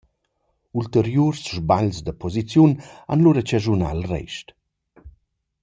Ulteriurs 0.79 1.41
sbagls 1.55 1.97
da 2.05 2.13
posiziun 2.23 2.71
han 3.09 3.21
lura 3.23 3.43
chaschunà 3.47 3.87
il 3.95 4.03
rest. 4.13 4.47